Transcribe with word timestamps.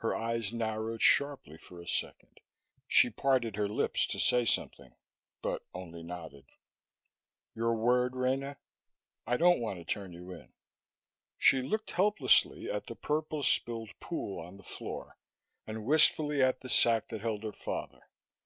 Her 0.00 0.14
eyes 0.14 0.52
narrowed 0.52 1.00
sharply 1.00 1.56
for 1.56 1.80
a 1.80 1.88
second. 1.88 2.38
She 2.86 3.08
parted 3.08 3.56
her 3.56 3.66
lips 3.66 4.06
to 4.08 4.18
say 4.18 4.44
something, 4.44 4.94
but 5.40 5.64
only 5.72 6.02
nodded. 6.02 6.44
"Your 7.54 7.74
word, 7.74 8.14
Rena? 8.14 8.58
I 9.26 9.38
don't 9.38 9.60
want 9.60 9.78
to 9.78 9.86
turn 9.86 10.12
you 10.12 10.30
in." 10.32 10.52
She 11.38 11.62
looked 11.62 11.92
helplessly 11.92 12.70
at 12.70 12.88
the 12.88 12.94
purple 12.94 13.42
spilled 13.42 13.98
pool 14.00 14.38
on 14.38 14.58
the 14.58 14.64
floor, 14.64 15.16
and 15.66 15.86
wistfully 15.86 16.42
at 16.42 16.60
the 16.60 16.68
sack 16.68 17.08
that 17.08 17.22
held 17.22 17.42
her 17.42 17.52
father. 17.52 18.02